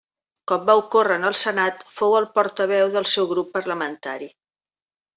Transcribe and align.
Com 0.51 0.63
va 0.69 0.75
ocórrer 0.79 1.17
en 1.21 1.27
el 1.31 1.37
Senat, 1.41 1.85
fou 1.97 2.17
el 2.21 2.29
portaveu 2.39 2.91
del 2.97 3.09
seu 3.15 3.31
grup 3.37 3.55
parlamentari. 3.61 4.33